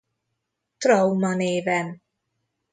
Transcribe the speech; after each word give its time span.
Trauma 0.81 1.35
néven 1.43 1.95